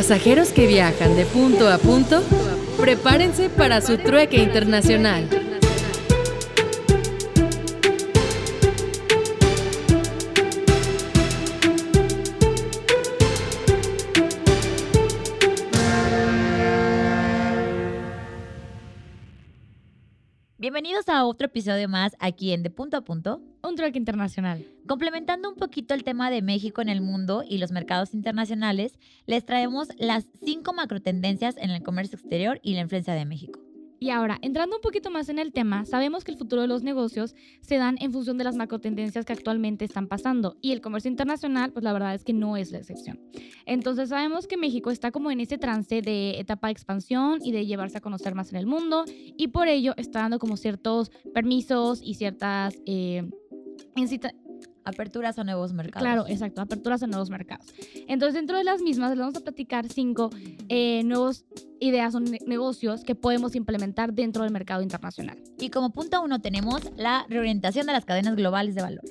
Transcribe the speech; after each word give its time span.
Pasajeros 0.00 0.48
que 0.54 0.66
viajan 0.66 1.14
de 1.14 1.26
punto 1.26 1.68
a 1.68 1.76
punto, 1.76 2.22
prepárense 2.80 3.50
para 3.50 3.82
su 3.82 3.98
trueque 3.98 4.38
internacional. 4.38 5.39
A 21.20 21.26
otro 21.26 21.48
episodio 21.48 21.86
más 21.86 22.16
aquí 22.18 22.52
en 22.52 22.62
De 22.62 22.70
Punto 22.70 22.96
a 22.96 23.02
Punto, 23.02 23.42
Un 23.62 23.76
trueque 23.76 23.98
internacional. 23.98 24.64
complementando 24.86 25.50
un 25.50 25.54
poquito 25.54 25.92
el 25.92 26.02
tema 26.02 26.30
de 26.30 26.40
México 26.40 26.80
en 26.80 26.88
el 26.88 27.02
mundo 27.02 27.44
y 27.46 27.58
los 27.58 27.72
mercados 27.72 28.14
internacionales, 28.14 28.98
les 29.26 29.44
traemos 29.44 29.88
las 29.98 30.26
cinco 30.42 30.72
macrotendencias 30.72 31.58
en 31.58 31.68
el 31.70 31.82
comercio 31.82 32.16
exterior 32.16 32.58
y 32.62 32.72
la 32.72 32.80
influencia 32.80 33.12
de 33.12 33.26
México. 33.26 33.60
Y 34.02 34.08
ahora, 34.08 34.38
entrando 34.40 34.76
un 34.76 34.82
poquito 34.82 35.10
más 35.10 35.28
en 35.28 35.38
el 35.38 35.52
tema, 35.52 35.84
sabemos 35.84 36.24
que 36.24 36.32
el 36.32 36.38
futuro 36.38 36.62
de 36.62 36.68
los 36.68 36.82
negocios 36.82 37.34
se 37.60 37.76
dan 37.76 37.96
en 38.00 38.12
función 38.12 38.38
de 38.38 38.44
las 38.44 38.56
macrotendencias 38.56 39.26
que 39.26 39.34
actualmente 39.34 39.84
están 39.84 40.08
pasando. 40.08 40.56
Y 40.62 40.72
el 40.72 40.80
comercio 40.80 41.10
internacional, 41.10 41.70
pues 41.72 41.84
la 41.84 41.92
verdad 41.92 42.14
es 42.14 42.24
que 42.24 42.32
no 42.32 42.56
es 42.56 42.72
la 42.72 42.78
excepción. 42.78 43.20
Entonces 43.66 44.08
sabemos 44.08 44.46
que 44.46 44.56
México 44.56 44.90
está 44.90 45.10
como 45.10 45.30
en 45.30 45.40
ese 45.40 45.58
trance 45.58 46.00
de 46.00 46.40
etapa 46.40 46.68
de 46.68 46.72
expansión 46.72 47.40
y 47.44 47.52
de 47.52 47.66
llevarse 47.66 47.98
a 47.98 48.00
conocer 48.00 48.34
más 48.34 48.50
en 48.52 48.56
el 48.56 48.66
mundo. 48.66 49.04
Y 49.36 49.48
por 49.48 49.68
ello 49.68 49.92
está 49.98 50.20
dando 50.20 50.38
como 50.38 50.56
ciertos 50.56 51.10
permisos 51.34 52.00
y 52.02 52.14
ciertas... 52.14 52.80
eh, 52.86 53.28
Aperturas 54.84 55.38
a 55.38 55.44
nuevos 55.44 55.72
mercados. 55.72 56.02
Claro, 56.02 56.26
exacto, 56.26 56.60
aperturas 56.60 57.02
a 57.02 57.06
nuevos 57.06 57.30
mercados. 57.30 57.66
Entonces, 58.08 58.34
dentro 58.34 58.56
de 58.56 58.64
las 58.64 58.80
mismas, 58.82 59.10
les 59.10 59.18
vamos 59.18 59.36
a 59.36 59.40
platicar 59.40 59.88
cinco 59.88 60.30
eh, 60.68 61.02
nuevos 61.04 61.44
ideas 61.80 62.14
o 62.14 62.20
ne- 62.20 62.38
negocios 62.46 63.04
que 63.04 63.14
podemos 63.14 63.54
implementar 63.54 64.12
dentro 64.12 64.42
del 64.44 64.52
mercado 64.52 64.82
internacional. 64.82 65.38
Y 65.58 65.70
como 65.70 65.90
punto 65.92 66.22
uno 66.22 66.40
tenemos 66.40 66.82
la 66.96 67.26
reorientación 67.28 67.86
de 67.86 67.92
las 67.92 68.04
cadenas 68.04 68.36
globales 68.36 68.74
de 68.74 68.82
valor. 68.82 69.04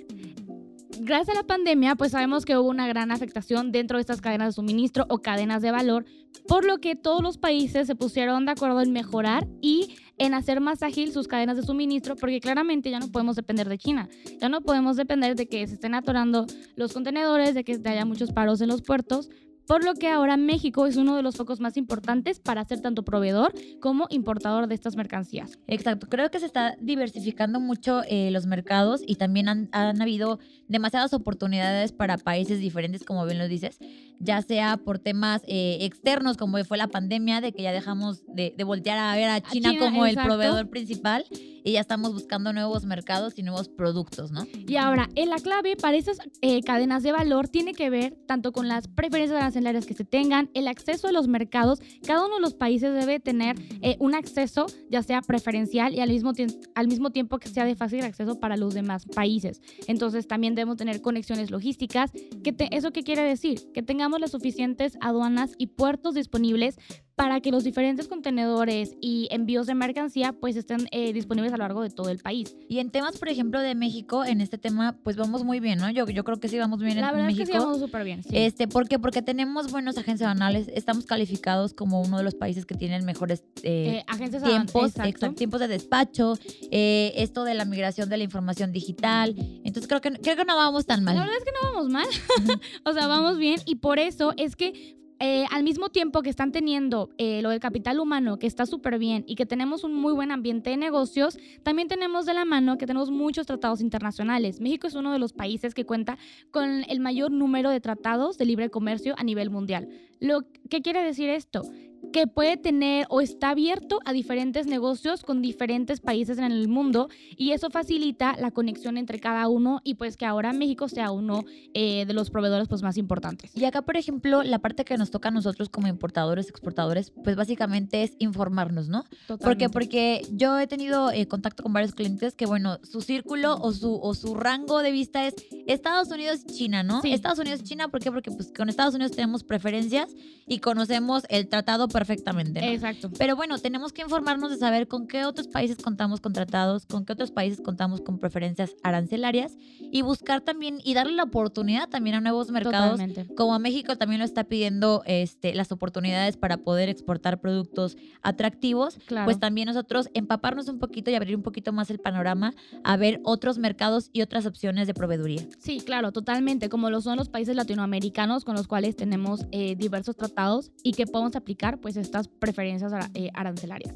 Gracias 1.02 1.38
a 1.38 1.39
la 1.39 1.47
pandemia, 1.47 1.95
pues 1.95 2.11
sabemos 2.11 2.44
que 2.44 2.58
hubo 2.58 2.67
una 2.67 2.86
gran 2.86 3.09
afectación 3.11 3.72
dentro 3.72 3.97
de 3.97 4.02
estas 4.02 4.19
cadenas 4.19 4.50
de 4.50 4.52
suministro 4.53 5.05
o 5.08 5.19
cadenas 5.19 5.61
de 5.61 5.72
valor, 5.72 6.03
por 6.45 6.66
lo 6.66 6.80
que 6.80 6.97
todos 6.97 7.23
los 7.23 7.38
países 7.38 7.88
se 7.88 7.95
pusieron 7.95 8.45
de 8.45 8.52
acuerdo 8.52 8.81
en 8.81 8.92
mejorar 8.92 9.47
y 9.61 9.95
en 10.17 10.33
hacer 10.33 10.59
más 10.59 10.83
ágil 10.83 11.14
sus 11.14 11.30
cadenas 11.30 11.55
de 11.55 11.64
suministro, 11.64 12.17
porque 12.17 12.42
claramente 12.42 12.92
ya 12.92 13.00
no 13.00 13.08
podemos 13.08 13.38
depender 13.38 13.70
de 13.70 13.77
China, 13.77 14.09
ya 14.42 14.50
no 14.50 14.59
podemos 14.59 14.97
depender 14.97 15.38
de 15.38 15.47
que 15.47 15.66
se 15.67 15.75
estén 15.75 15.95
atorando 15.95 16.45
los 16.75 16.92
contenedores, 16.92 17.53
de 17.53 17.64
que 17.64 17.80
haya 17.86 18.03
muchos 18.03 18.33
paros 18.33 18.59
en 18.59 18.67
los 18.67 18.81
puertos. 18.81 19.30
Por 19.67 19.86
lo 19.86 19.94
que 19.94 20.08
ahora 20.08 20.36
México 20.36 20.88
es 20.88 20.97
uno 20.97 21.16
de 21.16 21.22
los 21.22 21.36
focos 21.36 21.59
más 21.59 21.77
importantes 21.77 22.39
para 22.39 22.66
ser 22.66 22.81
tanto 22.81 23.03
proveedor 23.03 23.53
como 23.80 24.08
importador 24.09 24.66
de 24.66 24.73
estas 24.73 24.95
mercancías. 24.95 25.59
Exacto, 25.67 26.08
creo 26.09 26.31
que 26.31 26.39
se 26.39 26.47
está 26.47 26.75
diversificando 26.81 27.59
mucho 27.59 28.02
eh, 28.09 28.31
los 28.31 28.47
mercados 28.47 29.03
y 29.05 29.17
también 29.17 29.47
han, 29.47 29.70
han 29.72 30.02
habido 30.02 30.39
demasiadas 30.70 31.14
oportunidades 31.14 31.92
para 31.92 32.17
países 32.17 32.59
diferentes, 32.59 33.03
como 33.03 33.25
bien 33.25 33.39
lo 33.39 33.48
dices, 33.48 33.78
ya 34.20 34.42
sea 34.42 34.78
por 34.78 35.00
temas 35.00 35.42
eh, 35.48 35.80
externos, 35.81 36.38
como 36.38 36.64
fue 36.64 36.78
la 36.78 36.88
pandemia, 36.88 37.42
de 37.42 37.52
que 37.52 37.64
ya 37.64 37.72
dejamos 37.72 38.23
de, 38.28 38.53
de 38.56 38.64
voltear 38.64 38.98
a 38.98 39.16
ver 39.16 39.30
a 39.30 39.42
China, 39.42 39.72
China, 39.72 39.86
como 39.86 40.06
exacto. 40.06 40.22
el 40.22 40.28
proveedor 40.28 40.70
principal 40.70 41.26
y 41.64 41.73
ya 41.73 41.81
estamos 41.81 42.14
buscando 42.14 42.53
nuevos 42.53 42.86
mercados 42.86 43.34
y 43.38 43.44
nuevos 43.44 43.70
productos, 43.70 44.31
¿no? 44.31 44.45
Y 44.67 44.76
ahora, 44.78 45.09
en 45.16 45.30
la 45.30 45.38
clave 45.38 45.76
para 45.76 45.98
esas 45.98 46.20
eh, 46.42 46.61
cadenas 46.61 47.04
de 47.04 47.11
valor 47.11 47.48
tiene 47.48 47.73
que 47.73 47.89
ver 47.89 48.17
tanto 48.28 48.52
con 48.52 48.67
las 48.67 48.88
preferencias 48.88 49.39
arancelarias 49.39 49.86
que 49.86 49.94
se 49.94 50.06
tengan, 50.06 50.50
el 50.54 50.67
acceso 50.67 51.08
a 51.08 51.11
los 51.11 51.28
mercados. 51.28 51.80
Cada 52.06 52.26
uno 52.26 52.36
de 52.36 52.42
los 52.42 52.54
países 52.54 52.94
debe 52.94 53.20
tener 53.20 53.58
eh, 53.81 53.98
un 54.00 54.16
acceso, 54.16 54.67
ya 54.89 55.04
sea 55.04 55.21
preferencial 55.21 55.94
y 55.94 55.99
al 55.99 56.10
mismo, 56.10 56.33
al 56.76 56.88
mismo 56.88 57.11
tiempo 57.11 57.39
que 57.39 57.49
sea 57.49 57.65
de 57.65 57.76
fácil 57.76 58.04
acceso 58.04 58.39
para 58.39 58.58
los 58.58 58.73
demás 58.73 59.05
países. 59.05 59.61
Entonces, 59.88 60.27
también 60.27 60.55
debemos 60.59 60.77
tener 60.77 61.02
conexiones 61.02 61.49
logísticas. 61.52 62.11
Que 62.43 62.52
te- 62.53 62.75
¿Eso 62.75 62.92
qué 62.92 63.03
quiere 63.03 63.21
decir? 63.23 63.59
Que 63.73 63.81
tengamos 63.81 64.20
las 64.20 64.31
suficientes 64.31 64.97
aduanas 65.02 65.53
y 65.58 65.67
puertos 65.67 66.14
disponibles 66.15 66.77
para 67.20 67.42
que 67.42 67.52
los 67.52 67.66
diferentes 67.66 68.08
contenedores 68.08 68.96
y 69.02 69.28
envíos 69.30 69.68
de 69.68 69.76
mercancía 69.76 70.32
pues 70.32 70.56
estén 70.56 70.88
eh, 70.92 71.12
disponibles 71.12 71.52
a 71.52 71.58
lo 71.58 71.64
largo 71.64 71.82
de 71.82 71.90
todo 71.90 72.08
el 72.08 72.20
país. 72.20 72.56
Y 72.70 72.80
en 72.80 72.92
temas, 72.92 73.18
por 73.18 73.28
ejemplo, 73.28 73.60
de 73.60 73.76
México, 73.76 74.24
en 74.24 74.40
este 74.40 74.58
tema, 74.58 74.98
pues 75.04 75.18
vamos 75.18 75.44
muy 75.44 75.60
bien, 75.60 75.80
¿no? 75.80 75.90
Yo, 75.90 76.06
yo 76.08 76.24
creo 76.24 76.40
que 76.40 76.48
sí 76.48 76.58
vamos 76.58 76.80
bien 76.80 76.96
La 77.02 77.10
en 77.10 77.16
verdad 77.16 77.28
México. 77.28 77.44
es 77.44 77.50
que 77.50 77.54
sí 77.56 77.60
vamos 77.60 77.80
súper 77.80 78.06
bien. 78.06 78.24
sí. 78.24 78.30
Este, 78.32 78.70
¿Por 78.70 78.88
qué? 78.88 79.00
Porque 79.00 79.22
tenemos 79.22 79.70
buenos 79.70 79.98
agencias 79.98 80.30
aduanales, 80.30 80.70
estamos 80.74 81.06
calificados 81.06 81.74
como 81.74 82.00
uno 82.02 82.20
de 82.20 82.24
los 82.24 82.36
países 82.36 82.66
que 82.66 82.76
tienen 82.76 83.04
mejores 83.04 83.44
eh, 83.64 83.98
Eh, 83.98 84.04
agencias 84.08 84.42
tiempos, 84.42 84.92
exacto. 84.96 85.34
tiempos 85.34 85.60
de 85.60 85.68
despacho, 85.68 86.38
esto 86.72 87.44
de 87.44 87.54
la 87.54 87.66
migración 87.66 88.08
de 88.08 88.16
la 88.16 88.24
información 88.24 88.72
digital. 88.72 89.36
Entonces 89.66 89.90
creo 89.90 90.00
que, 90.00 90.12
creo 90.14 90.38
que 90.38 90.46
no 90.46 90.56
vamos 90.56 90.86
tan 90.86 91.04
mal. 91.04 91.16
La 91.16 91.24
verdad 91.24 91.38
es 91.38 91.44
que 91.44 91.52
no 91.52 91.74
vamos 91.74 91.90
mal. 91.90 92.08
o 92.86 92.94
sea, 92.94 93.08
vamos 93.08 93.38
bien. 93.38 93.60
Y 93.66 93.76
por 93.76 94.00
eso 94.00 94.34
es 94.38 94.56
que 94.56 94.98
eh, 95.20 95.46
al 95.52 95.64
mismo 95.64 95.90
tiempo 95.90 96.22
que 96.22 96.30
están 96.30 96.52
teniendo 96.52 97.10
eh, 97.18 97.42
lo 97.42 97.50
del 97.50 97.60
capital 97.60 98.00
humano, 98.00 98.40
que 98.40 98.48
está 98.48 98.66
súper 98.66 98.98
bien, 99.00 99.26
y 99.28 99.36
que 99.36 99.46
tenemos 99.46 99.84
un 99.84 99.94
muy 99.94 100.14
buen 100.14 100.32
ambiente 100.32 100.70
de 100.70 100.78
negocios, 100.78 101.38
también 101.64 101.88
tenemos 101.90 102.26
de 102.26 102.34
la 102.34 102.46
mano 102.46 102.78
que 102.78 102.88
tenemos 102.88 103.12
muchos 103.12 103.46
tratados 103.46 103.82
internacionales. 103.82 104.62
México 104.62 104.88
es 104.88 104.96
uno 104.96 105.12
de 105.12 105.20
los 105.20 105.34
países 105.34 105.74
que 105.74 105.86
cuenta 105.86 106.18
con 106.52 106.84
el 106.88 107.00
mayor 107.00 107.32
número 107.32 107.70
de 107.70 107.82
tratados 107.82 108.38
de 108.38 108.46
libre 108.46 108.70
comercio 108.70 109.14
a 109.18 109.24
nivel 109.24 109.50
mundial. 109.50 109.90
Lo, 110.20 110.42
¿Qué 110.70 110.82
quiere 110.82 111.04
decir 111.04 111.30
esto? 111.30 111.64
Que 112.11 112.27
puede 112.27 112.58
tener 112.58 113.05
o 113.09 113.21
está 113.21 113.52
abierto 113.52 113.99
a 114.05 114.14
diferentes 114.14 114.67
negocios 114.67 115.23
con 115.23 115.42
diferentes 115.42 115.99
países 115.99 116.37
en 116.37 116.45
el 116.45 116.67
mundo 116.67 117.09
y 117.37 117.52
eso 117.52 117.70
facilita 117.70 118.36
la 118.39 118.52
conexión 118.52 118.97
entre 118.97 119.20
cada 119.20 119.47
uno 119.47 119.81
y 119.83 119.95
pues 119.95 120.17
que 120.17 120.25
ahora 120.25 120.53
México 120.53 120.87
sea 120.87 121.11
uno 121.11 121.43
eh, 121.73 122.05
de 122.05 122.14
los 122.14 122.30
proveedores 122.30 122.67
pues 122.67 122.81
más 122.81 122.97
importantes. 122.97 123.52
Y 123.55 123.65
acá, 123.65 123.81
por 123.81 123.97
ejemplo, 123.97 124.43
la 124.43 124.59
parte 124.59 124.86
que 124.86 124.97
nos 124.97 125.11
toca 125.11 125.30
a 125.30 125.31
nosotros 125.31 125.70
como 125.70 125.87
importadores, 125.87 126.49
exportadores, 126.49 127.11
pues 127.11 127.36
básicamente 127.36 128.03
es 128.03 128.13
informarnos, 128.19 128.89
¿no? 128.89 129.06
Totalmente. 129.27 129.69
Porque 129.69 130.21
yo 130.31 130.59
he 130.59 130.68
tenido 130.68 131.12
eh, 131.12 131.27
contacto 131.27 131.63
con 131.63 131.74
varios 131.74 131.94
clientes 131.94 132.36
que, 132.36 132.45
bueno, 132.45 132.80
su 132.83 133.01
círculo 133.01 133.57
o 133.62 133.71
su, 133.71 134.00
o 134.01 134.13
su 134.13 134.36
rango 134.36 134.81
de 134.81 134.91
vista 134.91 135.27
es 135.27 135.36
Estados 135.68 136.09
Unidos 136.09 136.41
y 136.47 136.53
China, 136.53 136.83
¿no? 136.83 137.01
Sí. 137.01 137.13
Estados 137.13 137.39
Unidos 137.39 137.62
y 137.62 137.63
China, 137.63 137.89
¿por 137.89 138.01
qué? 138.01 138.12
Porque 138.12 138.31
pues 138.31 138.51
con 138.56 138.69
Estados 138.69 138.95
Unidos 138.95 139.12
tenemos 139.12 139.44
preferencias 139.44 140.09
y 140.47 140.59
conocemos 140.59 141.24
el 141.30 141.47
tratado 141.47 141.88
perfectamente, 142.00 142.62
¿no? 142.62 142.68
Exacto. 142.68 143.10
Pero 143.18 143.36
bueno, 143.36 143.57
tenemos 143.57 143.92
que 143.92 144.01
informarnos 144.01 144.51
de 144.51 144.57
saber 144.57 144.88
con 144.88 145.06
qué 145.06 145.25
otros 145.25 145.48
países 145.50 145.77
contamos 145.77 146.21
con 146.21 146.31
tratados, 146.31 146.86
con 146.86 147.04
qué 147.04 147.12
otros 147.12 147.31
países 147.31 147.60
contamos 147.62 148.00
con 148.00 148.19
preferencias 148.19 148.74
arancelarias 148.83 149.57
y 149.80 150.01
buscar 150.01 150.39
también 150.39 150.80
y 150.83 150.94
darle 150.94 151.13
la 151.13 151.24
oportunidad 151.24 151.89
también 151.89 152.15
a 152.15 152.21
nuevos 152.21 152.51
mercados 152.51 152.92
Totalmente. 153.00 153.36
como 153.36 153.54
a 153.54 153.59
México 153.59 153.98
también 153.98 154.19
lo 154.19 154.25
está 154.25 154.45
pidiendo 154.45 155.04
este, 155.06 155.54
las 155.54 155.71
oportunidades 155.74 156.38
para 156.38 156.57
poder 156.57 156.88
exportar 156.88 157.42
productos 157.42 157.98
atractivos, 158.21 158.98
Claro. 159.06 159.25
pues 159.25 159.39
también 159.39 159.68
nosotros 159.68 160.09
empaparnos 160.13 160.69
un 160.69 160.80
poquito 160.80 161.12
y 161.12 161.15
abrir 161.15 161.36
un 161.36 161.44
poquito 161.44 161.74
más 161.74 161.89
el 161.89 162.00
panorama 162.00 162.54
a 162.83 162.95
ver 162.95 163.19
otros 163.24 163.57
mercados 163.57 164.09
y 164.13 164.21
otras 164.21 164.45
opciones 164.45 164.88
de 164.88 164.94
proveeduría. 164.94 165.42
Sí, 165.57 165.81
claro, 165.81 166.12
totalmente, 166.13 166.69
como 166.69 166.89
lo 166.89 167.01
son 167.01 167.18
los 167.18 167.27
países 167.27 167.56
latinoamericanos 167.56 168.45
con 168.45 168.56
los 168.56 168.68
cuales 168.68 168.95
tenemos 168.95 169.45
eh, 169.51 169.75
diversos 169.75 170.15
tratados 170.15 170.71
y 170.83 170.94
que 170.94 171.06
podemos 171.06 171.36
aplicar 171.36 171.80
pues 171.80 171.88
estas 171.98 172.27
preferencias 172.27 172.92
eh, 173.13 173.30
arancelarias. 173.33 173.95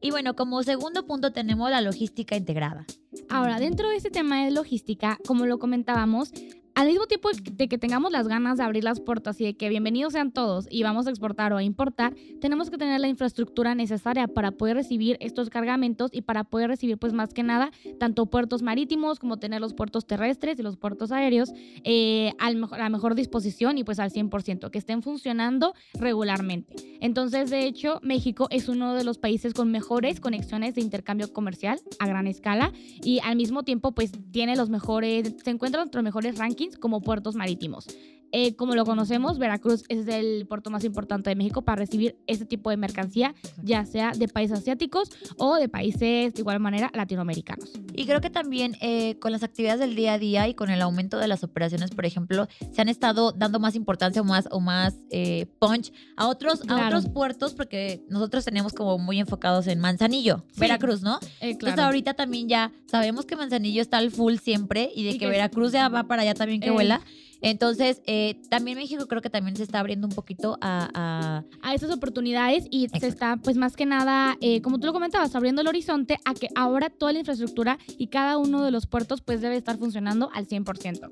Y 0.00 0.10
bueno, 0.10 0.34
como 0.34 0.62
segundo 0.62 1.06
punto 1.06 1.32
tenemos 1.32 1.70
la 1.70 1.80
logística 1.80 2.36
integrada. 2.36 2.86
Ahora, 3.28 3.60
dentro 3.60 3.88
de 3.88 3.96
este 3.96 4.10
tema 4.10 4.44
de 4.44 4.50
logística, 4.50 5.18
como 5.26 5.46
lo 5.46 5.58
comentábamos, 5.58 6.32
al 6.74 6.86
mismo 6.86 7.06
tiempo 7.06 7.28
de 7.52 7.68
que 7.68 7.78
tengamos 7.78 8.12
las 8.12 8.28
ganas 8.28 8.58
de 8.58 8.64
abrir 8.64 8.84
las 8.84 9.00
puertas 9.00 9.40
y 9.40 9.44
de 9.44 9.54
que 9.54 9.68
bienvenidos 9.68 10.14
sean 10.14 10.32
todos 10.32 10.66
y 10.70 10.82
vamos 10.82 11.06
a 11.06 11.10
exportar 11.10 11.52
o 11.52 11.58
a 11.58 11.62
importar, 11.62 12.14
tenemos 12.40 12.70
que 12.70 12.78
tener 12.78 13.00
la 13.00 13.08
infraestructura 13.08 13.74
necesaria 13.74 14.26
para 14.26 14.52
poder 14.52 14.76
recibir 14.76 15.16
estos 15.20 15.50
cargamentos 15.50 16.10
y 16.12 16.22
para 16.22 16.44
poder 16.44 16.68
recibir, 16.68 16.98
pues 16.98 17.12
más 17.12 17.34
que 17.34 17.42
nada, 17.42 17.72
tanto 17.98 18.26
puertos 18.26 18.62
marítimos 18.62 19.18
como 19.18 19.38
tener 19.38 19.60
los 19.60 19.74
puertos 19.74 20.06
terrestres 20.06 20.58
y 20.58 20.62
los 20.62 20.76
puertos 20.76 21.12
aéreos 21.12 21.52
eh, 21.84 22.32
a 22.38 22.50
la 22.50 22.88
mejor 22.88 23.14
disposición 23.14 23.76
y 23.76 23.84
pues 23.84 23.98
al 23.98 24.10
100%, 24.10 24.70
que 24.70 24.78
estén 24.78 25.02
funcionando 25.02 25.74
regularmente. 25.94 26.74
Entonces, 27.00 27.50
de 27.50 27.66
hecho, 27.66 28.00
México 28.02 28.46
es 28.50 28.68
uno 28.68 28.94
de 28.94 29.04
los 29.04 29.18
países 29.18 29.52
con 29.52 29.70
mejores 29.70 30.20
conexiones 30.20 30.74
de 30.74 30.80
intercambio 30.80 31.32
comercial 31.32 31.80
a 31.98 32.06
gran 32.06 32.26
escala 32.26 32.72
y 33.02 33.20
al 33.20 33.36
mismo 33.36 33.62
tiempo 33.62 33.92
pues 33.92 34.12
tiene 34.30 34.56
los 34.56 34.70
mejores, 34.70 35.34
se 35.42 35.50
encuentra 35.50 35.82
entre 35.82 35.98
los 35.98 36.04
mejores 36.04 36.38
rankings 36.38 36.61
como 36.80 37.00
puertos 37.00 37.34
marítimos. 37.34 37.86
Eh, 38.32 38.56
como 38.56 38.74
lo 38.74 38.84
conocemos, 38.84 39.38
Veracruz 39.38 39.84
es 39.88 40.08
el 40.08 40.46
puerto 40.46 40.70
más 40.70 40.84
importante 40.84 41.30
de 41.30 41.36
México 41.36 41.62
para 41.62 41.76
recibir 41.76 42.16
ese 42.26 42.44
tipo 42.46 42.70
de 42.70 42.76
mercancía, 42.78 43.34
ya 43.62 43.84
sea 43.84 44.12
de 44.12 44.26
países 44.26 44.58
asiáticos 44.58 45.10
o 45.36 45.56
de 45.56 45.68
países 45.68 46.32
de 46.34 46.40
igual 46.40 46.58
manera 46.58 46.90
latinoamericanos. 46.94 47.70
Y 47.94 48.06
creo 48.06 48.20
que 48.20 48.30
también 48.30 48.76
eh, 48.80 49.18
con 49.18 49.32
las 49.32 49.42
actividades 49.42 49.80
del 49.80 49.94
día 49.94 50.14
a 50.14 50.18
día 50.18 50.48
y 50.48 50.54
con 50.54 50.70
el 50.70 50.80
aumento 50.82 51.18
de 51.18 51.28
las 51.28 51.44
operaciones, 51.44 51.90
por 51.90 52.06
ejemplo, 52.06 52.48
se 52.72 52.80
han 52.80 52.88
estado 52.88 53.32
dando 53.32 53.60
más 53.60 53.74
importancia 53.74 54.22
o 54.22 54.24
más, 54.24 54.48
o 54.50 54.60
más 54.60 54.94
eh, 55.10 55.46
punch 55.58 55.92
a 56.16 56.26
otros, 56.28 56.62
a 56.62 56.64
Claro. 56.66 56.86
otros 56.98 57.08
puertos 57.12 57.54
porque 57.54 58.02
nosotros 58.08 58.44
teníamos 58.44 58.72
como 58.72 58.96
muy 58.98 59.18
enfocados 59.20 59.66
en 59.66 59.78
Manzanillo, 59.78 60.44
Sí. 60.52 60.60
Veracruz, 60.60 61.02
¿no? 61.02 61.16
Eh, 61.40 61.50
Entonces 61.50 61.78
ahorita 61.78 62.14
también 62.14 62.48
ya 62.48 62.72
sabemos 62.86 63.26
que 63.26 63.36
Manzanillo 63.36 63.82
está 63.82 63.98
al 63.98 64.10
full 64.10 64.36
siempre 64.36 64.90
y 64.94 65.04
de 65.04 65.10
Y 65.10 65.12
que, 65.14 65.18
que- 65.20 65.26
Veracruz 65.28 65.72
ya 65.72 65.88
va 65.90 66.04
para 66.04 66.22
allá 66.22 66.32
también 66.34 66.60
que 66.60 66.68
Eh. 66.68 66.72
vuela. 66.72 67.02
Entonces, 67.42 68.00
eh, 68.06 68.40
también 68.48 68.78
México 68.78 69.06
creo 69.06 69.20
que 69.20 69.30
también 69.30 69.56
se 69.56 69.62
está 69.64 69.80
abriendo 69.80 70.06
un 70.06 70.14
poquito 70.14 70.56
a... 70.60 70.88
a- 70.94 71.44
a 71.64 71.74
esas 71.74 71.90
oportunidades 71.90 72.64
y 72.70 72.84
Exacto. 72.84 73.00
se 73.06 73.08
está, 73.12 73.36
pues 73.36 73.56
más 73.56 73.76
que 73.76 73.86
nada, 73.86 74.36
eh, 74.40 74.60
como 74.62 74.78
tú 74.78 74.86
lo 74.86 74.92
comentabas, 74.92 75.34
abriendo 75.34 75.60
el 75.62 75.68
horizonte 75.68 76.18
a 76.24 76.34
que 76.34 76.48
ahora 76.54 76.90
toda 76.90 77.12
la 77.12 77.20
infraestructura 77.20 77.78
y 77.98 78.08
cada 78.08 78.36
uno 78.38 78.62
de 78.64 78.70
los 78.70 78.86
puertos 78.86 79.20
pues 79.22 79.40
debe 79.40 79.56
estar 79.56 79.78
funcionando 79.78 80.30
al 80.34 80.46
100%. 80.46 81.10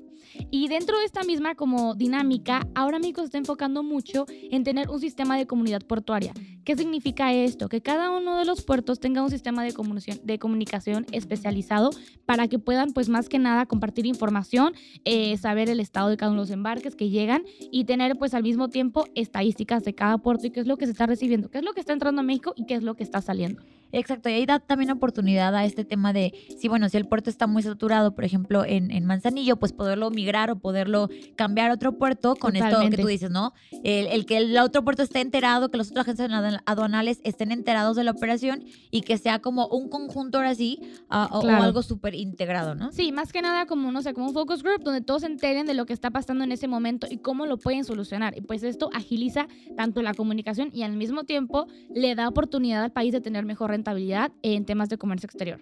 Y 0.49 0.67
dentro 0.67 0.97
de 0.99 1.05
esta 1.05 1.23
misma 1.23 1.55
como 1.55 1.95
dinámica, 1.95 2.67
ahora 2.75 2.99
México 2.99 3.21
se 3.21 3.25
está 3.25 3.37
enfocando 3.37 3.83
mucho 3.83 4.25
en 4.29 4.63
tener 4.63 4.89
un 4.89 4.99
sistema 4.99 5.37
de 5.37 5.47
comunidad 5.47 5.81
portuaria. 5.81 6.33
¿Qué 6.63 6.75
significa 6.75 7.33
esto? 7.33 7.69
Que 7.69 7.81
cada 7.81 8.11
uno 8.11 8.37
de 8.37 8.45
los 8.45 8.63
puertos 8.63 8.99
tenga 8.99 9.23
un 9.23 9.31
sistema 9.31 9.63
de 9.63 9.73
comunicación, 9.73 10.19
de 10.23 10.37
comunicación 10.37 11.07
especializado 11.11 11.89
para 12.25 12.47
que 12.47 12.59
puedan 12.59 12.91
pues 12.91 13.09
más 13.09 13.29
que 13.29 13.39
nada 13.39 13.65
compartir 13.65 14.05
información, 14.05 14.73
eh, 15.03 15.37
saber 15.37 15.69
el 15.69 15.79
estado 15.79 16.09
de 16.09 16.17
cada 16.17 16.31
uno 16.31 16.41
de 16.41 16.47
los 16.47 16.51
embarques 16.51 16.95
que 16.95 17.09
llegan 17.09 17.43
y 17.71 17.85
tener 17.85 18.15
pues 18.17 18.35
al 18.35 18.43
mismo 18.43 18.69
tiempo 18.69 19.05
estadísticas 19.15 19.83
de 19.83 19.95
cada 19.95 20.19
puerto 20.19 20.45
y 20.45 20.51
qué 20.51 20.59
es 20.59 20.67
lo 20.67 20.77
que 20.77 20.85
se 20.85 20.91
está 20.91 21.07
recibiendo, 21.07 21.49
qué 21.49 21.57
es 21.57 21.63
lo 21.63 21.73
que 21.73 21.79
está 21.79 21.93
entrando 21.93 22.21
a 22.21 22.23
México 22.23 22.53
y 22.55 22.65
qué 22.65 22.75
es 22.75 22.83
lo 22.83 22.95
que 22.95 23.03
está 23.03 23.21
saliendo. 23.21 23.63
Exacto, 23.91 24.29
y 24.29 24.33
ahí 24.33 24.45
da 24.45 24.59
también 24.59 24.91
oportunidad 24.91 25.55
a 25.55 25.65
este 25.65 25.83
tema 25.85 26.13
de, 26.13 26.33
si 26.59 26.67
bueno, 26.67 26.87
si 26.89 26.97
el 26.97 27.05
puerto 27.07 27.29
está 27.29 27.47
muy 27.47 27.63
saturado, 27.63 28.13
por 28.15 28.23
ejemplo, 28.25 28.63
en, 28.65 28.91
en 28.91 29.05
Manzanillo, 29.05 29.57
pues 29.57 29.73
poderlo 29.73 30.09
migrar 30.11 30.49
o 30.51 30.57
poderlo 30.59 31.09
cambiar 31.35 31.71
a 31.71 31.73
otro 31.73 31.97
puerto 31.97 32.35
con 32.35 32.55
esto 32.55 32.65
que 32.65 32.71
Totalmente. 32.71 33.01
tú 33.01 33.07
dices, 33.07 33.31
¿no? 33.31 33.53
El, 33.83 34.07
el 34.07 34.25
que 34.25 34.37
el 34.37 34.57
otro 34.59 34.83
puerto 34.83 35.03
esté 35.03 35.21
enterado, 35.21 35.69
que 35.69 35.77
los 35.77 35.89
otros 35.91 36.03
agentes 36.07 36.29
aduan- 36.29 36.61
aduanales 36.65 37.19
estén 37.23 37.51
enterados 37.51 37.95
de 37.95 38.03
la 38.03 38.11
operación 38.11 38.63
y 38.91 39.01
que 39.01 39.17
sea 39.17 39.39
como 39.39 39.67
un 39.67 39.89
conjunto 39.89 40.37
ahora 40.37 40.55
sí, 40.55 40.79
ah, 41.09 41.29
o- 41.31 41.39
o, 41.39 41.41
Claro. 41.41 41.63
algo 41.63 41.81
súper 41.81 42.15
integrado, 42.15 42.75
¿no? 42.75 42.91
Sí, 42.91 43.11
más 43.11 43.31
que 43.33 43.41
nada 43.41 43.65
como, 43.65 43.91
no 43.91 44.01
sé, 44.01 44.13
como 44.13 44.27
un 44.27 44.33
focus 44.33 44.63
group 44.63 44.83
donde 44.83 45.01
todos 45.01 45.21
se 45.21 45.27
enteren 45.27 45.65
de 45.65 45.73
lo 45.73 45.85
que 45.85 45.93
está 45.93 46.11
pasando 46.11 46.43
en 46.43 46.51
ese 46.51 46.67
momento 46.67 47.07
y 47.09 47.17
cómo 47.17 47.45
lo 47.45 47.57
pueden 47.57 47.83
solucionar. 47.83 48.37
Y 48.37 48.41
pues 48.41 48.63
esto 48.63 48.89
agiliza 48.93 49.47
tanto 49.75 50.01
la 50.01 50.13
comunicación 50.13 50.69
y 50.73 50.83
al 50.83 50.93
mismo 50.95 51.23
tiempo 51.23 51.67
le 51.93 52.15
da 52.15 52.27
oportunidad 52.27 52.83
al 52.83 52.91
país 52.91 53.11
de 53.11 53.21
tener 53.21 53.45
mejor 53.45 53.69
rentabilidad 53.81 54.31
en 54.43 54.65
temas 54.65 54.89
de 54.89 54.97
comercio 54.99 55.25
exterior. 55.25 55.59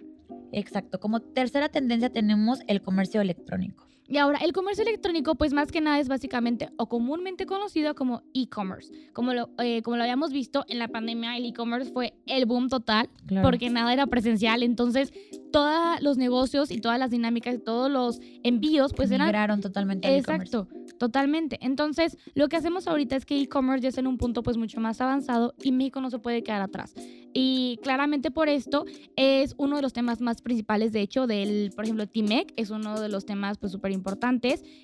Exacto. 0.52 1.00
Como 1.00 1.20
tercera 1.20 1.70
tendencia 1.70 2.10
tenemos 2.10 2.60
el 2.66 2.82
comercio 2.82 3.20
electrónico. 3.22 3.86
Y 4.10 4.16
ahora, 4.18 4.38
el 4.38 4.52
comercio 4.52 4.82
electrónico, 4.82 5.36
pues 5.36 5.52
más 5.52 5.70
que 5.70 5.80
nada 5.80 6.00
es 6.00 6.08
básicamente 6.08 6.68
o 6.76 6.88
comúnmente 6.88 7.46
conocido 7.46 7.94
como 7.94 8.24
e-commerce. 8.34 8.92
Como 9.12 9.32
lo, 9.34 9.50
eh, 9.58 9.82
como 9.82 9.96
lo 9.96 10.02
habíamos 10.02 10.32
visto 10.32 10.64
en 10.68 10.80
la 10.80 10.88
pandemia, 10.88 11.36
el 11.36 11.46
e-commerce 11.46 11.92
fue 11.92 12.14
el 12.26 12.44
boom 12.44 12.68
total 12.68 13.08
Claro. 13.26 13.46
porque 13.46 13.70
nada 13.70 13.92
era 13.92 14.08
presencial. 14.08 14.64
Entonces, 14.64 15.12
todos 15.52 16.00
los 16.02 16.16
negocios 16.16 16.72
y 16.72 16.80
todas 16.80 16.98
las 16.98 17.10
dinámicas 17.10 17.62
todos 17.64 17.88
los 17.90 18.20
envíos, 18.42 18.92
pues 18.94 19.12
eran 19.12 19.28
migraron 19.28 19.60
totalmente 19.60 20.08
al. 20.08 20.14
Exacto, 20.14 20.66
totalmente. 20.98 21.58
Entonces, 21.60 22.18
lo 22.34 22.48
que 22.48 22.56
hacemos 22.56 22.88
ahorita 22.88 23.14
es 23.14 23.24
que 23.24 23.40
e-commerce 23.40 23.82
ya 23.82 23.88
está 23.90 24.00
en 24.00 24.08
un 24.08 24.18
punto 24.18 24.42
pues 24.42 24.56
mucho 24.56 24.80
más 24.80 25.00
avanzado 25.00 25.54
y 25.62 25.70
México 25.70 26.00
no 26.00 26.10
se 26.10 26.18
puede 26.18 26.42
quedar 26.42 26.62
atrás. 26.62 26.94
Y 27.32 27.78
claramente 27.84 28.32
por 28.32 28.48
esto 28.48 28.86
es 29.14 29.54
uno 29.56 29.76
de 29.76 29.82
los 29.82 29.92
temas 29.92 30.20
más 30.20 30.42
principales, 30.42 30.90
de 30.90 31.00
hecho, 31.00 31.28
del, 31.28 31.70
por 31.76 31.84
ejemplo, 31.84 32.08
TIMEC 32.08 32.52
es 32.56 32.70
uno 32.70 33.00
de 33.00 33.08
los 33.08 33.24
temas 33.24 33.56
pues 33.56 33.70
súper 33.70 33.92
importantes 33.92 33.99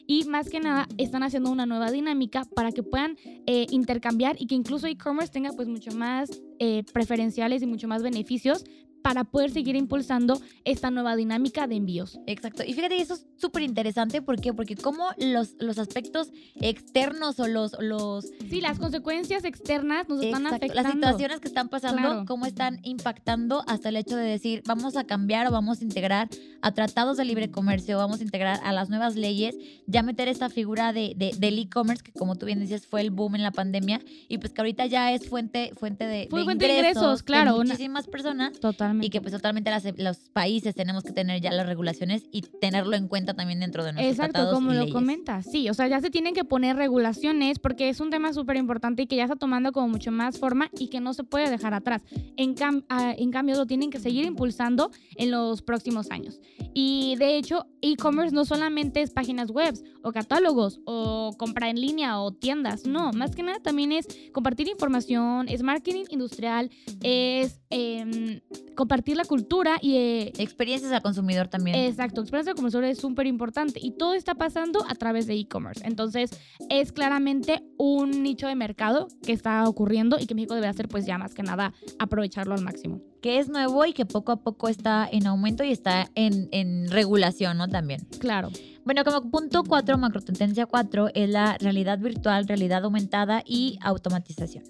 y 0.07 0.25
más 0.25 0.49
que 0.49 0.61
nada 0.61 0.87
están 0.99 1.23
haciendo 1.23 1.51
una 1.51 1.67
nueva 1.67 1.91
dinámica 1.91 2.45
para 2.55 2.73
que 2.73 2.83
puedan 2.83 3.17
eh, 3.47 3.67
intercambiar 3.71 4.37
y 4.39 4.47
que 4.47 4.55
incluso 4.55 4.87
e-commerce 4.87 5.33
tenga 5.33 5.53
pues 5.53 5.69
mucho 5.69 5.91
más 5.93 6.31
eh, 6.59 6.85
preferenciales 6.93 7.63
y 7.63 7.67
mucho 7.67 7.89
más 7.89 8.03
beneficios 8.03 8.65
para 9.07 9.23
poder 9.23 9.53
seguir 9.53 9.77
impulsando 9.77 10.41
esta 10.65 10.91
nueva 10.91 11.15
dinámica 11.15 11.69
de 11.69 11.77
envíos. 11.77 12.19
Exacto. 12.27 12.65
Y 12.67 12.73
fíjate, 12.73 13.01
eso 13.01 13.15
es 13.15 13.25
súper 13.37 13.63
interesante. 13.63 14.21
¿Por 14.21 14.41
qué? 14.41 14.53
Porque 14.53 14.75
como 14.75 15.05
los, 15.17 15.55
los 15.61 15.79
aspectos 15.79 16.33
externos 16.61 17.39
o 17.39 17.47
los, 17.47 17.77
los 17.79 18.27
Sí, 18.51 18.61
las 18.61 18.81
consecuencias 18.81 19.45
externas 19.45 20.09
nos 20.09 20.21
están 20.25 20.45
afectando. 20.49 20.75
Las 20.83 20.93
situaciones 20.93 21.39
que 21.39 21.47
están 21.47 21.69
pasando, 21.69 21.97
Claro. 22.03 22.25
cómo 22.27 22.47
están 22.47 22.81
impactando 22.83 23.63
hasta 23.69 23.91
el 23.91 23.97
hecho 23.97 24.17
de 24.17 24.25
decir, 24.27 24.63
vamos 24.67 24.97
a 24.97 25.05
cambiar 25.05 25.47
o 25.47 25.53
vamos 25.53 25.81
a 25.83 25.85
integrar 25.85 26.29
a 26.63 26.73
tratados 26.73 27.17
de 27.17 27.25
libre 27.25 27.49
comercio, 27.49 27.99
vamos 27.99 28.19
a 28.19 28.25
integrar 28.25 28.59
a 28.65 28.73
las 28.73 28.89
nuevas 28.89 29.15
leyes, 29.15 29.55
ya 29.87 30.03
meter 30.03 30.27
esta 30.27 30.49
figura 30.49 30.93
de, 30.93 31.13
de- 31.17 31.33
del 31.39 31.61
e-commerce, 31.61 32.03
que 32.03 32.11
como 32.11 32.35
tú 32.35 32.47
bien 32.47 32.59
dices, 32.59 32.89
fue 32.89 33.03
el 33.03 33.11
boom 33.13 33.37
en 33.37 33.45
la 33.45 33.53
pandemia, 33.53 34.01
y 34.29 34.39
pues 34.39 34.53
que 34.53 34.61
ahorita 34.63 34.87
ya 34.87 35.13
es 35.13 35.29
fuente, 35.29 35.71
fuente 35.77 36.07
de, 36.07 36.27
Fue 36.29 36.41
de 36.41 36.45
fuente 36.45 36.67
de 36.67 36.73
ingresos, 36.75 37.03
ingresos, 37.03 37.23
claro, 37.23 37.53
de 37.55 37.61
una- 37.61 37.69
muchísimas 37.75 38.07
personas. 38.09 38.59
Totalmente. 38.59 38.96
Y 39.03 39.11
que 39.11 39.21
pues 39.21 39.33
totalmente 39.33 39.71
las- 39.71 39.85
los 39.99 40.19
países 40.31 40.75
tenemos 40.75 41.03
que 41.05 41.13
tener 41.13 41.41
ya 41.41 41.51
las 41.53 41.67
regulaciones 41.67 42.25
y 42.33 42.43
tenerlo 42.43 42.97
en 42.97 43.09
cuenta 43.09 43.35
también 43.35 43.61
dentro 43.61 43.85
de 43.85 43.93
nuestros 43.93 44.13
Exacto, 44.13 44.33
tratados 44.33 44.55
como 44.55 44.73
y 44.73 44.75
lo 44.75 44.81
leyes. 44.81 44.95
comentas. 44.95 45.47
Sí, 45.51 45.69
o 45.69 45.75
sea, 45.75 45.89
ya 45.89 46.01
se 46.01 46.11
tienen 46.11 46.35
que 46.35 46.45
poner 46.45 46.77
regulaciones 46.77 47.59
porque 47.59 47.89
es 47.89 48.01
un 48.01 48.11
tema 48.11 48.33
súper 48.33 48.57
importante 48.57 49.03
y 49.03 49.07
que 49.07 49.17
ya 49.17 49.25
está 49.25 49.37
tomando 49.37 49.73
como 49.73 49.89
mucho 49.89 50.11
más 50.11 50.39
forma 50.39 50.71
y 50.79 50.89
que 50.89 51.01
no 51.01 51.15
se 51.15 51.25
puede 51.25 51.51
dejar 51.51 51.75
atrás. 51.75 52.03
En, 52.37 52.55
cam- 52.55 52.85
ah, 52.89 53.15
en 53.17 53.31
cambio, 53.31 53.57
lo 53.57 53.67
tienen 53.67 53.91
que 53.91 53.99
seguir 53.99 54.25
impulsando 54.25 54.91
en 55.17 55.31
los 55.31 55.63
próximos 55.63 56.11
años. 56.11 56.41
Y 56.75 57.17
de 57.17 57.37
hecho, 57.37 57.67
e-commerce 57.81 58.35
no 58.35 58.45
solamente 58.45 59.01
es 59.03 59.11
páginas 59.11 59.51
web 59.51 59.75
o 60.03 60.13
catálogos 60.13 60.81
o 60.85 61.35
compra 61.39 61.71
en 61.71 61.81
línea 61.81 62.21
o 62.21 62.33
tiendas. 62.33 62.87
No, 62.87 63.13
más 63.13 63.35
que 63.35 63.43
nada 63.43 63.59
también 63.61 63.93
es 63.93 64.07
compartir 64.33 64.69
información, 64.69 65.49
es 65.49 65.63
marketing 65.63 66.05
industrial, 66.11 66.71
es 67.03 67.61
em, 67.71 68.41
compartir 68.77 69.17
la 69.17 69.25
cultura 69.25 69.79
y... 69.83 69.97
eh, 69.97 70.33
Experiencias 70.39 70.93
al 70.93 71.03
consumidor 71.03 71.49
también. 71.49 71.77
Exacto, 71.77 72.21
experiencia 72.21 72.53
como 72.55 72.67
consumidor 72.67 72.91
es 72.91 72.99
súper 72.99 73.27
importante 73.27 73.81
y 73.83 73.93
todo 73.97 74.15
está 74.15 74.35
pasando 74.37 74.85
a 74.89 74.95
través 74.95 75.27
de 75.27 75.35
e-commerce. 75.35 75.83
Entonces, 75.85 76.31
es 76.71 76.93
claramente 76.93 77.63
un 77.79 78.23
nicho 78.23 78.47
de 78.47 78.55
mercado 78.55 79.09
que 79.25 79.33
está 79.33 79.69
ocurriendo 79.69 80.19
y 80.21 80.27
que 80.27 80.35
México 80.35 80.55
debe 80.55 80.69
hacer, 80.69 80.87
pues 80.89 81.07
ya 81.07 81.19
más 81.19 81.35
que 81.35 81.43
nada, 81.43 81.73
aprovecharlo 81.99 82.55
al 82.55 82.63
máximo. 82.63 83.01
que 83.23 83.39
es 83.41 83.49
nuevo 83.49 83.85
y 83.85 83.93
que 83.93 84.07
poco 84.07 84.31
a 84.31 84.37
poco 84.37 84.69
está 84.69 85.09
en 85.11 85.27
aumento 85.27 85.65
y 85.65 85.73
está 85.73 86.07
en, 86.15 86.49
en 86.53 86.89
regulación, 86.91 87.57
¿no? 87.59 87.67
También. 87.67 88.07
Claro. 88.21 88.51
Bueno, 88.85 89.03
como 89.03 89.31
punto 89.33 89.65
4, 89.65 89.99
macrotendencia 89.99 90.67
4, 90.67 91.09
es 91.13 91.29
la 91.29 91.59
realidad 91.59 91.99
virtual, 91.99 92.47
realidad 92.47 92.85
aumentada 92.85 93.43
y 93.45 93.79
automatización. 93.83 94.63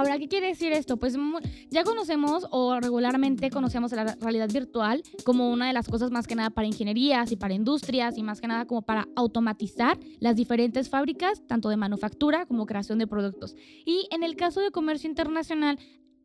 Ahora, 0.00 0.18
¿qué 0.18 0.28
quiere 0.28 0.46
decir 0.46 0.72
esto? 0.72 0.96
Pues 0.96 1.14
ya 1.68 1.84
conocemos 1.84 2.46
o 2.52 2.80
regularmente 2.80 3.50
conocemos 3.50 3.92
la 3.92 4.16
realidad 4.18 4.48
virtual 4.50 5.02
como 5.26 5.50
una 5.50 5.66
de 5.66 5.74
las 5.74 5.88
cosas 5.88 6.10
más 6.10 6.26
que 6.26 6.34
nada 6.34 6.48
para 6.48 6.66
ingenierías 6.66 7.32
y 7.32 7.36
para 7.36 7.52
industrias 7.52 8.16
y 8.16 8.22
más 8.22 8.40
que 8.40 8.46
nada 8.46 8.64
como 8.64 8.80
para 8.80 9.08
automatizar 9.14 9.98
las 10.18 10.36
diferentes 10.36 10.88
fábricas, 10.88 11.46
tanto 11.46 11.68
de 11.68 11.76
manufactura 11.76 12.46
como 12.46 12.64
creación 12.64 12.98
de 12.98 13.06
productos. 13.06 13.54
Y 13.84 14.08
en 14.10 14.22
el 14.22 14.36
caso 14.36 14.62
de 14.62 14.70
comercio 14.70 15.06
internacional, 15.06 15.78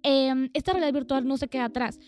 em, 0.06 0.50
esta 0.54 0.72
realidad 0.72 0.94
virtual 0.94 1.28
no 1.28 1.36
se 1.38 1.48
queda 1.48 1.66
atrás. 1.66 2.00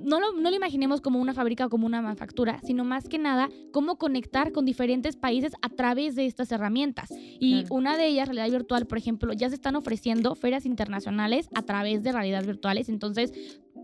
No 0.00 0.18
lo, 0.20 0.32
no 0.32 0.50
lo 0.50 0.56
imaginemos 0.56 1.00
como 1.00 1.20
una 1.20 1.34
fábrica 1.34 1.66
o 1.66 1.70
como 1.70 1.86
una 1.86 2.00
manufactura, 2.02 2.60
sino 2.64 2.82
más 2.84 3.08
que 3.08 3.18
nada 3.18 3.48
cómo 3.72 3.98
conectar 3.98 4.50
con 4.52 4.64
diferentes 4.64 5.16
países 5.16 5.52
a 5.60 5.68
través 5.68 6.14
de 6.16 6.26
estas 6.26 6.50
herramientas. 6.50 7.10
Y 7.10 7.60
Claro. 7.60 7.74
una 7.74 7.96
de 7.96 8.06
ellas, 8.06 8.28
realidad 8.28 8.50
virtual, 8.50 8.86
por 8.86 8.98
ejemplo, 8.98 9.32
ya 9.32 9.48
se 9.48 9.54
están 9.54 9.76
ofreciendo 9.76 10.34
ferias 10.34 10.66
internacionales 10.66 11.48
a 11.54 11.62
través 11.62 12.02
de 12.02 12.12
realidad 12.12 12.44
virtuales. 12.44 12.88
Entonces, 12.88 13.32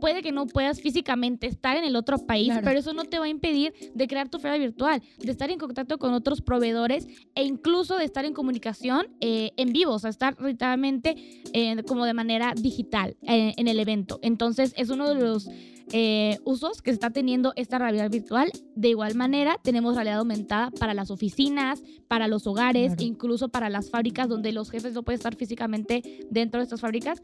puede 0.01 0.23
que 0.23 0.33
no 0.33 0.47
puedas 0.47 0.81
físicamente 0.81 1.47
estar 1.47 1.77
en 1.77 1.85
el 1.85 1.97
otro 1.97 2.19
país, 2.19 2.49
Claro. 2.49 2.63
pero 2.65 2.79
eso 2.81 2.93
no 2.93 3.05
te 3.05 3.19
va 3.19 3.27
a 3.27 3.29
impedir 3.29 3.73
de 3.95 4.07
crear 4.07 4.29
tu 4.29 4.39
feria 4.39 4.59
virtual, 4.59 5.03
de 5.19 5.31
estar 5.31 5.51
en 5.51 5.59
contacto 5.59 5.99
con 5.99 6.13
otros 6.15 6.41
proveedores 6.43 7.07
e 7.35 7.45
incluso 7.45 7.97
de 7.97 8.05
estar 8.05 8.25
en 8.25 8.33
comunicación 8.35 9.09
eh, 9.21 9.51
en 9.57 9.73
vivo, 9.73 9.93
o 9.93 9.99
sea, 9.99 10.11
estar 10.11 10.41
literalmente 10.41 11.15
eh, 11.53 11.83
como 11.85 12.05
de 12.05 12.15
manera 12.15 12.55
digital 12.57 13.17
eh, 13.23 13.55
en 13.57 13.69
el 13.69 13.79
evento. 13.81 14.19
Entonces, 14.23 14.73
es 14.77 14.91
uno 14.91 15.09
de 15.09 15.21
los 15.21 15.49
usos 16.45 16.83
que 16.83 16.91
está 16.91 17.09
teniendo 17.09 17.55
esta 17.57 17.79
realidad 17.79 18.11
virtual. 18.11 18.51
De 18.75 18.89
igual 18.91 19.15
manera, 19.15 19.57
tenemos 19.63 19.95
realidad 19.95 20.19
aumentada 20.19 20.71
para 20.71 20.93
las 20.93 21.11
oficinas, 21.11 21.83
para 22.09 22.29
los 22.29 22.47
hogares, 22.47 22.89
Claro. 22.89 23.05
incluso 23.05 23.49
para 23.49 23.71
las 23.71 23.89
fábricas 23.91 24.29
donde 24.29 24.53
los 24.53 24.71
jefes 24.71 24.93
no 24.93 25.03
pueden 25.03 25.17
estar 25.19 25.35
físicamente 25.35 26.03
dentro 26.31 26.61
de 26.61 26.65
estas 26.65 26.83
fábricas. 26.83 27.23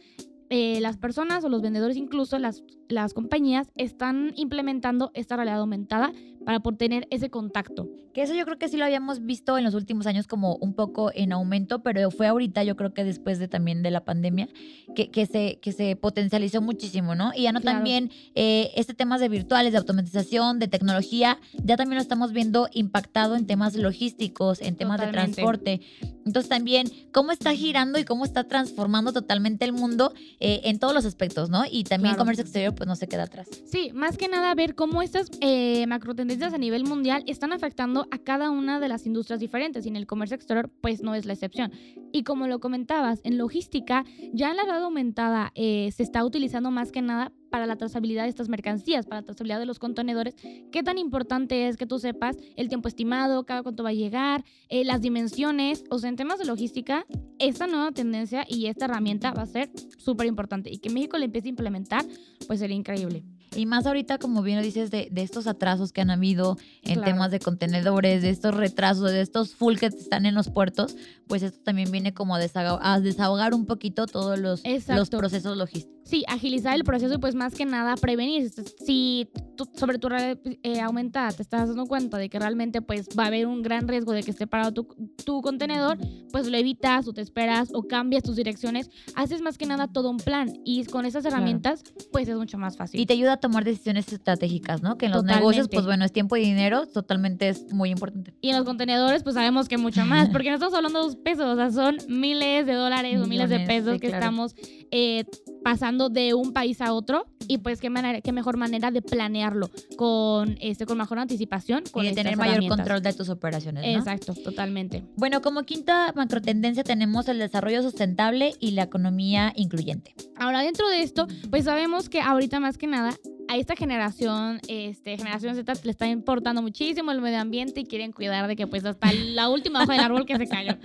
Eh, 0.50 0.80
las 0.80 0.96
personas 0.96 1.44
o 1.44 1.48
los 1.48 1.62
vendedores, 1.62 1.96
incluso 1.96 2.38
las, 2.38 2.62
las 2.88 3.14
compañías, 3.14 3.68
están 3.76 4.32
implementando 4.36 5.10
esta 5.14 5.36
realidad 5.36 5.60
aumentada 5.60 6.12
para 6.44 6.60
por 6.60 6.76
tener 6.76 7.06
ese 7.10 7.30
contacto. 7.30 7.88
Que 8.12 8.22
eso 8.22 8.34
yo 8.34 8.44
creo 8.44 8.58
que 8.58 8.68
sí 8.68 8.76
lo 8.76 8.84
habíamos 8.84 9.24
visto 9.24 9.56
en 9.56 9.64
los 9.64 9.74
últimos 9.74 10.06
años 10.06 10.26
como 10.26 10.56
un 10.56 10.74
poco 10.74 11.10
en 11.14 11.32
aumento, 11.32 11.82
pero 11.82 12.10
fue 12.10 12.26
ahorita, 12.26 12.62
yo 12.62 12.76
creo 12.76 12.92
que 12.92 13.02
después 13.02 13.38
de 13.38 13.48
también 13.48 13.82
de 13.82 13.90
la 13.90 14.04
pandemia, 14.04 14.48
que, 14.94 15.10
que, 15.10 15.24
se, 15.26 15.58
que 15.60 15.72
se 15.72 15.96
potencializó 15.96 16.60
muchísimo, 16.60 17.14
¿no? 17.14 17.32
Y 17.34 17.42
ya 17.44 17.52
no 17.52 17.60
Claro. 17.60 17.78
también 17.78 18.10
eh, 18.34 18.70
este 18.76 18.92
temas 18.94 19.20
de 19.20 19.28
virtuales, 19.30 19.72
de 19.72 19.78
automatización, 19.78 20.58
de 20.58 20.68
tecnología, 20.68 21.38
ya 21.64 21.76
también 21.76 21.96
lo 21.96 22.02
estamos 22.02 22.32
viendo 22.32 22.68
impactado 22.72 23.36
en 23.36 23.46
temas 23.46 23.74
logísticos, 23.74 24.60
en 24.60 24.76
temas 24.76 25.00
de 25.00 25.06
Totalmente. 25.06 25.36
transporte. 25.36 25.80
Entonces 26.26 26.48
también 26.48 26.86
cómo 27.12 27.32
está 27.32 27.52
girando 27.54 27.98
y 27.98 28.04
cómo 28.04 28.24
está 28.24 28.44
transformando 28.44 29.12
totalmente 29.12 29.64
el 29.64 29.72
mundo 29.72 30.12
eh, 30.44 30.60
en 30.64 30.78
todos 30.78 30.92
los 30.92 31.06
aspectos, 31.06 31.48
¿no? 31.48 31.64
Y 31.70 31.84
también 31.84 32.12
Claro. 32.12 32.18
comercio 32.24 32.42
exterior 32.42 32.74
pues 32.74 32.86
no 32.86 32.96
se 32.96 33.08
queda 33.08 33.22
atrás. 33.24 33.48
Sí, 33.64 33.90
más 33.94 34.18
que 34.18 34.28
nada 34.28 34.54
ver 34.54 34.74
cómo 34.74 35.00
estas 35.00 35.30
eh, 35.40 35.86
macro 35.86 36.14
tendencias 36.14 36.52
a 36.52 36.58
nivel 36.58 36.84
mundial 36.84 37.24
están 37.26 37.52
afectando 37.52 38.06
a 38.10 38.18
cada 38.18 38.50
una 38.50 38.78
de 38.78 38.88
las 38.88 39.06
industrias 39.06 39.40
diferentes 39.40 39.86
y 39.86 39.88
en 39.88 39.96
el 39.96 40.06
comercio 40.06 40.34
exterior 40.34 40.70
pues 40.82 41.02
no 41.02 41.14
es 41.14 41.24
la 41.24 41.32
excepción. 41.32 41.72
Y 42.12 42.24
como 42.24 42.46
lo 42.46 42.60
comentabas, 42.60 43.20
en 43.24 43.38
logística 43.38 44.04
ya 44.32 44.52
la 44.52 44.64
red 44.64 44.82
aumentada 44.82 45.50
eh, 45.54 45.90
se 45.96 46.02
está 46.02 46.24
utilizando 46.24 46.70
más 46.70 46.92
que 46.92 47.00
nada 47.02 47.32
para 47.54 47.66
la 47.66 47.76
trazabilidad 47.76 48.24
de 48.24 48.30
estas 48.30 48.48
mercancías, 48.48 49.06
para 49.06 49.20
la 49.20 49.26
trazabilidad 49.26 49.60
de 49.60 49.66
los 49.66 49.78
contenedores. 49.78 50.34
¿Qué 50.72 50.82
tan 50.82 50.98
importante 50.98 51.68
es 51.68 51.76
que 51.76 51.86
tú 51.86 52.00
sepas 52.00 52.36
el 52.56 52.68
tiempo 52.68 52.88
estimado, 52.88 53.46
cada 53.46 53.62
cuánto 53.62 53.84
va 53.84 53.90
a 53.90 53.92
llegar, 53.92 54.44
eh, 54.68 54.84
las 54.84 55.00
dimensiones? 55.00 55.84
O 55.88 56.00
sea, 56.00 56.08
en 56.08 56.16
temas 56.16 56.40
de 56.40 56.46
logística, 56.46 57.06
esta 57.38 57.68
nueva 57.68 57.92
tendencia 57.92 58.44
y 58.48 58.66
esta 58.66 58.86
herramienta 58.86 59.30
va 59.32 59.42
a 59.42 59.46
ser 59.46 59.70
súper 59.98 60.26
importante 60.26 60.68
y 60.68 60.78
que 60.78 60.90
México 60.90 61.16
le 61.16 61.26
empiece 61.26 61.46
a 61.46 61.50
implementar, 61.50 62.04
pues 62.48 62.58
sería 62.58 62.74
increíble. 62.74 63.22
Y 63.56 63.66
más 63.66 63.86
ahorita, 63.86 64.18
como 64.18 64.42
bien 64.42 64.58
lo 64.58 64.64
dices, 64.64 64.90
de, 64.90 65.06
de 65.12 65.22
estos 65.22 65.46
atrasos 65.46 65.92
que 65.92 66.00
han 66.00 66.10
habido 66.10 66.56
en 66.82 66.94
Claro. 66.94 67.12
temas 67.12 67.30
de 67.30 67.38
contenedores, 67.38 68.20
de 68.22 68.30
estos 68.30 68.52
retrasos, 68.52 69.12
de 69.12 69.20
estos 69.20 69.54
full 69.54 69.76
que 69.76 69.86
están 69.86 70.26
en 70.26 70.34
los 70.34 70.50
puertos, 70.50 70.96
pues 71.28 71.44
esto 71.44 71.60
también 71.62 71.92
viene 71.92 72.12
como 72.12 72.34
a 72.34 72.40
desahogar, 72.40 72.80
a 72.82 72.98
desahogar 72.98 73.54
un 73.54 73.64
poquito 73.64 74.06
todos 74.06 74.40
los, 74.40 74.64
los 74.88 75.08
procesos 75.08 75.56
logísticos. 75.56 76.03
Sí, 76.04 76.22
agilizar 76.28 76.74
el 76.74 76.84
proceso 76.84 77.14
y 77.14 77.18
pues 77.18 77.34
más 77.34 77.54
que 77.54 77.64
nada 77.64 77.94
prevenir. 77.96 78.50
Si 78.84 79.28
tú- 79.56 79.68
sobre 79.74 79.98
tu 79.98 80.08
red 80.08 80.38
eh, 80.62 80.80
aumentada 80.80 81.32
te 81.32 81.42
estás 81.42 81.68
dando 81.68 81.86
cuenta 81.86 82.18
de 82.18 82.28
que 82.28 82.38
realmente 82.38 82.82
pues 82.82 83.08
va 83.18 83.24
a 83.24 83.26
haber 83.28 83.46
un 83.46 83.62
gran 83.62 83.88
riesgo 83.88 84.12
de 84.12 84.22
que 84.22 84.30
esté 84.30 84.46
parado 84.46 84.72
tu, 84.72 84.86
tu 85.24 85.40
contenedor, 85.40 85.96
pues 86.30 86.46
lo 86.48 86.56
evitas 86.58 87.08
o 87.08 87.12
te 87.14 87.22
esperas 87.22 87.70
o 87.72 87.84
cambias 87.84 88.22
tus 88.22 88.36
direcciones. 88.36 88.90
Haces 89.16 89.40
más 89.40 89.56
que 89.56 89.64
nada 89.66 89.88
todo 89.88 90.10
un 90.10 90.18
plan 90.18 90.52
y 90.64 90.84
con 90.84 91.06
esas 91.06 91.24
herramientas 91.24 91.82
pues 92.12 92.28
es 92.28 92.36
mucho 92.36 92.58
más 92.58 92.76
fácil. 92.76 93.00
Y 93.00 93.06
te 93.06 93.14
ayuda 93.14 93.34
a 93.34 93.36
tomar 93.38 93.64
decisiones 93.64 94.12
estratégicas, 94.12 94.82
¿no? 94.82 94.98
Que 94.98 95.06
en 95.06 95.12
los 95.12 95.22
Totalmente. 95.22 95.40
negocios, 95.40 95.68
pues 95.72 95.86
bueno, 95.86 96.04
es 96.04 96.12
tiempo 96.12 96.36
y 96.36 96.40
dinero, 96.42 96.86
totalmente 96.86 97.48
es 97.48 97.72
muy 97.72 97.90
importante. 97.90 98.34
Y 98.42 98.50
en 98.50 98.56
los 98.56 98.66
contenedores, 98.66 99.22
pues 99.22 99.34
sabemos 99.36 99.68
que 99.68 99.78
mucho 99.78 100.04
más, 100.04 100.28
porque 100.28 100.48
no 100.50 100.54
estamos 100.56 100.74
hablando 100.74 100.98
de 100.98 101.04
dos 101.06 101.16
pesos, 101.16 101.46
o 101.46 101.56
sea, 101.56 101.70
son 101.70 101.96
miles 102.08 102.66
de 102.66 102.74
dólares 102.74 103.20
o 103.22 103.26
miles 103.26 103.48
de 103.48 103.58
Millones, 103.60 103.66
pesos 103.68 103.94
sí, 103.94 104.00
que 104.00 104.08
claro. 104.08 104.22
estamos 104.24 104.54
eh, 104.90 105.24
pasando 105.62 105.93
de 106.10 106.34
un 106.34 106.52
país 106.52 106.80
a 106.80 106.92
otro. 106.92 107.26
Y 107.46 107.58
pues 107.58 107.80
qué, 107.80 107.90
manera, 107.90 108.22
qué 108.22 108.32
mejor 108.32 108.56
manera 108.56 108.90
de 108.90 109.02
planearlo 109.02 109.70
con, 109.96 110.56
este, 110.60 110.86
con 110.86 110.96
mejor 110.96 111.18
anticipación. 111.18 111.84
Con 111.90 112.04
y 112.04 112.08
de 112.08 112.14
tener 112.14 112.36
mayor 112.36 112.66
control 112.68 113.02
de 113.02 113.12
tus 113.12 113.28
operaciones, 113.28 113.84
¿no? 113.84 113.98
Exacto, 113.98 114.34
totalmente. 114.34 115.04
Bueno, 115.16 115.42
como 115.42 115.64
quinta 115.64 116.12
macrotendencia 116.16 116.84
tenemos 116.84 117.28
el 117.28 117.38
desarrollo 117.38 117.82
sustentable 117.82 118.54
y 118.60 118.70
la 118.70 118.84
economía 118.84 119.52
incluyente. 119.56 120.14
Ahora, 120.36 120.62
dentro 120.62 120.88
de 120.88 121.02
esto, 121.02 121.26
pues 121.50 121.64
sabemos 121.64 122.08
que 122.08 122.20
ahorita 122.20 122.60
más 122.60 122.78
que 122.78 122.86
nada 122.86 123.14
a 123.48 123.56
esta 123.56 123.76
generación, 123.76 124.60
este, 124.68 125.16
generación 125.16 125.54
Z, 125.54 125.72
le 125.84 125.90
está 125.90 126.06
importando 126.08 126.62
muchísimo 126.62 127.12
el 127.12 127.20
medio 127.20 127.38
ambiente 127.38 127.80
y 127.80 127.84
quieren 127.84 128.12
cuidar 128.12 128.46
de 128.46 128.56
que 128.56 128.66
pues 128.66 128.84
hasta 128.84 129.12
la 129.12 129.48
última 129.48 129.82
hoja 129.82 129.92
del 129.92 130.02
árbol 130.02 130.26
que 130.26 130.36
se 130.36 130.48
cayó. 130.48 130.76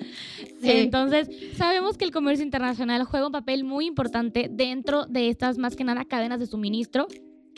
Sí. 0.59 0.71
Entonces, 0.71 1.29
sabemos 1.55 1.97
que 1.97 2.03
el 2.03 2.11
comercio 2.11 2.43
internacional 2.43 3.05
juega 3.05 3.27
un 3.27 3.31
papel 3.31 3.63
muy 3.63 3.85
importante 3.85 4.49
dentro 4.51 5.05
de 5.05 5.29
estas 5.29 5.57
más 5.57 5.77
que 5.77 5.85
nada 5.85 6.03
cadenas 6.03 6.41
de 6.41 6.47
suministro 6.47 7.07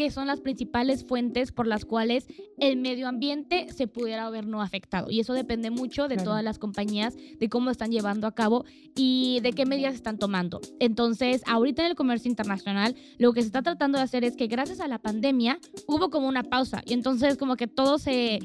que 0.01 0.09
son 0.09 0.25
las 0.25 0.39
principales 0.41 1.05
fuentes 1.05 1.51
por 1.51 1.67
las 1.67 1.85
cuales 1.85 2.25
el 2.57 2.77
medio 2.77 3.07
ambiente 3.07 3.67
se 3.71 3.87
pudiera 3.87 4.27
ver 4.31 4.47
no 4.47 4.61
afectado. 4.61 5.11
Y 5.11 5.19
eso 5.19 5.33
depende 5.33 5.69
mucho 5.69 6.07
de 6.07 6.15
Claro. 6.15 6.31
todas 6.31 6.43
las 6.43 6.57
compañías, 6.57 7.15
de 7.39 7.49
cómo 7.49 7.69
están 7.69 7.91
llevando 7.91 8.25
a 8.25 8.33
cabo 8.33 8.65
y 8.95 9.39
de 9.41 9.53
qué 9.53 9.65
medidas 9.67 9.93
están 9.93 10.17
tomando. 10.17 10.59
Entonces, 10.79 11.43
ahorita 11.45 11.83
en 11.83 11.89
el 11.91 11.95
comercio 11.95 12.29
internacional, 12.29 12.95
lo 13.19 13.31
que 13.31 13.41
se 13.41 13.47
está 13.47 13.61
tratando 13.61 13.99
de 13.99 14.03
hacer 14.03 14.23
es 14.23 14.35
que 14.35 14.47
gracias 14.47 14.79
a 14.79 14.87
la 14.87 14.97
pandemia 14.99 15.59
hubo 15.87 16.09
como 16.09 16.27
una 16.27 16.43
pausa. 16.43 16.81
Y 16.85 16.93
entonces 16.93 17.37
como 17.37 17.55
que 17.55 17.67
todo 17.67 17.99
se, 17.99 18.39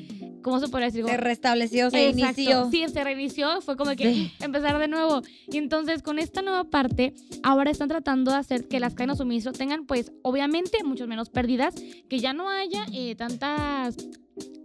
¿cómo 0.47 0.61
se 0.61 0.69
podría 0.69 0.87
decir? 0.87 1.03
Como- 1.03 1.17
restableció, 1.17 1.88
Exacto. 1.93 2.71
Sí, 2.71 2.85
se 2.87 3.03
reinició, 3.03 3.61
fue 3.62 3.76
como 3.76 3.97
que 3.97 4.15
Sí. 4.15 4.33
empezar 4.38 4.79
de 4.79 4.87
nuevo. 4.87 5.21
Y 5.50 5.57
entonces 5.59 6.03
con 6.05 6.21
esta 6.21 6.41
nueva 6.41 6.62
parte, 6.62 7.15
ahora 7.43 7.73
están 7.73 7.88
tratando 7.88 8.31
de 8.31 8.37
hacer 8.37 8.69
que 8.69 8.79
las 8.79 8.95
cadenas 8.95 9.19
de 9.19 9.25
suministro 9.25 9.53
tengan, 9.53 9.87
pues, 9.87 10.12
obviamente, 10.23 10.85
mucho 10.85 11.09
menos 11.09 11.31
pérdidas, 11.31 11.75
que 12.09 12.21
ya 12.21 12.33
no 12.33 12.49
haya 12.49 12.87
eh, 12.93 13.17
tantas 13.17 13.97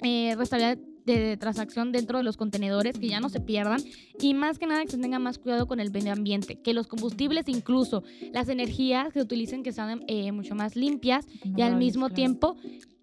eh, 0.03 0.35
de 1.03 1.35
transacción 1.37 1.91
dentro 1.91 2.19
de 2.19 2.23
los 2.23 2.37
contenedores, 2.37 2.99
que 2.99 3.07
ya 3.07 3.19
no 3.19 3.29
se 3.29 3.39
pierdan 3.39 3.81
y 4.19 4.35
más 4.35 4.59
que 4.59 4.67
nada 4.67 4.83
que 4.85 4.91
se 4.91 4.99
tenga 4.99 5.17
más 5.17 5.39
cuidado 5.39 5.65
con 5.67 5.79
el 5.79 5.89
medio 5.89 6.13
ambiente, 6.13 6.59
que 6.61 6.75
los 6.75 6.85
combustibles, 6.85 7.45
incluso 7.47 8.03
las 8.31 8.49
energías 8.49 9.07
que 9.07 9.13
se 9.19 9.23
utilicen, 9.23 9.63
que 9.63 9.71
sean 9.71 10.03
eh, 10.07 10.31
mucho 10.31 10.53
más 10.53 10.75
limpias 10.75 11.25
y 11.57 11.63
al 11.63 11.75
mismo 11.75 12.11
tiempo 12.11 12.55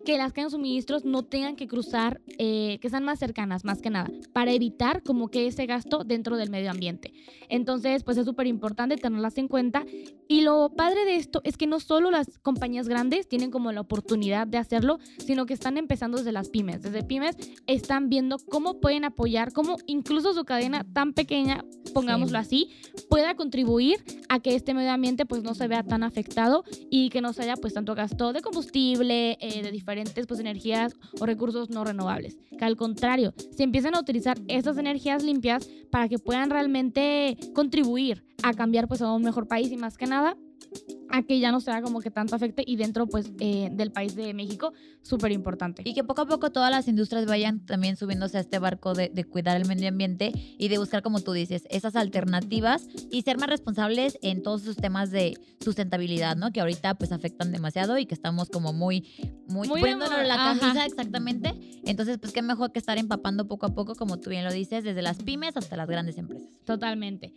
que 0.09 0.17
las 0.17 0.33
cadenas 0.33 0.53
de 0.53 0.57
suministros 0.57 1.05
no 1.05 1.23
tengan 1.23 1.55
que 1.55 1.69
cruzar, 1.69 2.23
eh, 2.39 2.79
que 2.81 2.89
sean 2.89 3.05
más 3.05 3.19
cercanas, 3.19 3.67
más 3.67 3.83
que 3.83 3.91
nada, 3.91 4.11
para 4.33 4.53
evitar 4.53 5.03
como 5.03 5.29
que 5.29 5.47
ese 5.47 5.67
gasto 5.67 6.03
dentro 6.03 6.39
del 6.39 6.49
medio 6.49 6.71
ambiente. 6.71 7.13
Entonces, 7.51 8.05
pues 8.05 8.17
es 8.17 8.25
súper 8.25 8.47
importante 8.47 8.97
tenerlas 8.97 9.37
en 9.37 9.49
cuenta. 9.49 9.85
Y 10.27 10.41
lo 10.41 10.73
padre 10.75 11.05
de 11.05 11.17
esto 11.17 11.43
es 11.45 11.59
que 11.59 11.67
no 11.67 11.79
solo 11.79 12.11
las 12.11 12.39
compañías 12.39 12.89
grandes 12.89 13.29
tienen 13.29 13.51
como 13.51 13.71
la 13.71 13.83
oportunidad 13.83 14.47
de 14.47 14.57
hacerlo, 14.57 14.99
sino 15.19 15.45
que 15.45 15.53
están 15.53 15.77
empezando 15.77 16.17
desde 16.17 16.33
las 16.33 16.49
pymes. 16.49 16.81
Desde 16.81 17.03
pymes 17.03 17.37
están 17.67 18.09
viendo 18.09 18.39
cómo 18.39 18.81
pueden 18.81 19.05
apoyar, 19.05 19.53
cómo 19.53 19.77
incluso 19.85 20.33
su 20.33 20.47
cadena 20.47 20.87
tan 20.91 21.13
pequeña, 21.13 21.67
pongámoslo 21.93 22.39
así, 22.39 22.71
pueda 23.09 23.35
contribuir 23.35 24.05
a 24.29 24.41
que 24.41 24.55
este 24.55 24.75
medio 24.75 24.91
ambiente 24.91 25.27
pues 25.27 25.43
no 25.43 25.55
se 25.55 25.69
vea 25.69 25.83
tan 25.83 26.03
afectado 26.03 26.65
y 26.91 27.11
que 27.11 27.21
no 27.21 27.33
se 27.33 27.43
haya 27.43 27.57
pues 27.57 27.75
tanto 27.75 27.95
gasto 27.95 28.33
de 28.33 28.41
combustible, 28.41 29.39
eh, 29.41 29.63
de 29.63 29.71
diferentes 29.71 30.27
pues 30.27 30.41
energías 30.41 30.97
o 31.21 31.27
recursos 31.27 31.71
no 31.71 31.85
renovables. 31.85 32.39
Que 32.59 32.65
al 32.65 32.77
contrario, 32.77 33.35
se 33.57 33.63
empiezan 33.63 33.95
a 33.95 34.01
utilizar 34.01 34.39
estas 34.49 34.79
energías 34.79 35.23
limpias 35.23 35.69
para 35.91 36.09
que 36.09 36.19
puedan 36.19 36.51
realmente 36.51 37.37
contribuir 37.55 38.25
a 38.43 38.53
cambiar 38.55 38.89
pues 38.89 39.03
a 39.03 39.13
un 39.13 39.23
mejor 39.23 39.49
país 39.49 39.71
y 39.73 39.77
más 39.77 39.97
que 39.97 40.07
nada 40.07 40.37
a 41.11 41.23
que 41.23 41.39
ya 41.41 41.51
no 41.53 41.61
sea 41.61 41.81
como 41.83 42.01
que 42.01 42.11
tanto 42.11 42.35
afecte 42.35 42.63
y 42.67 42.77
dentro 42.77 43.07
pues 43.07 43.31
eh, 43.41 43.71
del 43.73 43.93
país 43.93 44.15
de 44.15 44.35
México, 44.35 44.73
súper 45.03 45.33
importante. 45.33 45.83
Y 45.85 45.95
que 45.95 46.05
poco 46.05 46.23
a 46.23 46.27
poco 46.27 46.51
todas 46.51 46.71
las 46.71 46.87
industrias 46.87 47.27
vayan 47.27 47.65
también 47.65 47.97
subiéndose 47.97 48.37
a 48.37 48.41
este 48.41 48.59
barco 48.59 48.95
de, 48.95 49.09
de 49.09 49.25
cuidar 49.25 49.57
el 49.57 49.67
medio 49.67 49.89
ambiente 49.89 50.33
y 50.59 50.69
de 50.69 50.79
buscar, 50.79 51.03
como 51.03 51.21
tú 51.21 51.33
dices, 51.33 51.65
esas 51.71 51.97
alternativas 51.97 52.87
y 53.11 53.23
ser 53.23 53.39
más 53.39 53.49
responsables 53.49 54.19
en 54.23 54.43
todos 54.43 54.63
esos 54.63 54.77
temas 54.77 55.11
de 55.11 55.39
sustentabilidad, 55.61 56.37
¿no? 56.37 56.53
Que 56.53 56.61
ahorita 56.61 56.95
pues 56.97 57.13
afectan 57.13 57.53
demasiado 57.53 57.99
y 57.99 58.07
que 58.07 58.15
estamos 58.15 58.51
como 58.51 58.73
muy, 58.73 59.09
muy, 59.49 59.69
Muy 59.69 59.81
poniéndonos 59.81 60.27
la 60.27 60.35
ajá. 60.35 60.59
camisa 60.59 60.85
exactamente. 60.85 61.55
Entonces, 61.85 62.19
pues 62.19 62.33
qué 62.33 62.43
mejor 62.43 62.73
que 62.73 62.79
estar 62.79 62.99
empapando 62.99 63.49
poco 63.49 63.67
a 63.67 63.75
poco, 63.75 63.95
como 63.95 64.19
tú 64.19 64.31
bien 64.31 64.45
lo 64.45 64.53
dices, 64.53 64.85
desde 64.85 65.03
las 65.03 65.23
pymes 65.23 65.57
hasta 65.57 65.77
las 65.77 65.89
grandes 65.89 66.19
empresas. 66.19 66.49
Totalmente. 66.65 67.35